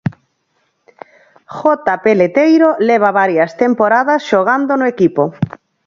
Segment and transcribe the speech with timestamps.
[1.57, 5.23] Jota Peleteiro leva varias temporadas xogando no equipo.